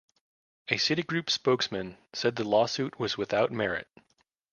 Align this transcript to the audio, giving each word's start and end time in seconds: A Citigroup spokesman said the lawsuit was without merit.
A 0.69 0.77
Citigroup 0.77 1.29
spokesman 1.29 1.95
said 2.11 2.35
the 2.35 2.43
lawsuit 2.43 2.99
was 2.99 3.19
without 3.19 3.51
merit. 3.51 3.87